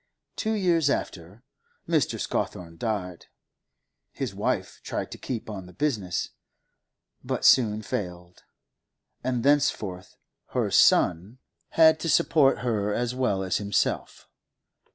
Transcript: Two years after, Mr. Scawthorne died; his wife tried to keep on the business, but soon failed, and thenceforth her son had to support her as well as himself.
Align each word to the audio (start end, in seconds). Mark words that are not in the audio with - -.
Two 0.35 0.53
years 0.53 0.89
after, 0.89 1.43
Mr. 1.87 2.19
Scawthorne 2.19 2.75
died; 2.75 3.27
his 4.11 4.33
wife 4.33 4.81
tried 4.83 5.11
to 5.11 5.19
keep 5.19 5.47
on 5.47 5.67
the 5.67 5.73
business, 5.73 6.31
but 7.23 7.45
soon 7.45 7.83
failed, 7.83 8.43
and 9.23 9.43
thenceforth 9.43 10.17
her 10.55 10.71
son 10.71 11.37
had 11.77 11.99
to 11.99 12.09
support 12.09 12.61
her 12.65 12.91
as 12.91 13.13
well 13.13 13.43
as 13.43 13.57
himself. 13.57 14.27